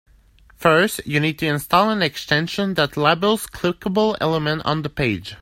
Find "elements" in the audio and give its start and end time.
4.19-4.63